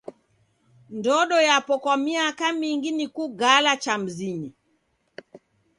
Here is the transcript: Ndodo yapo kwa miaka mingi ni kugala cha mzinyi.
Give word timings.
Ndodo 0.97 1.37
yapo 1.47 1.73
kwa 1.83 1.95
miaka 2.05 2.45
mingi 2.59 2.91
ni 2.97 3.05
kugala 3.15 3.71
cha 3.83 3.93
mzinyi. 4.03 4.51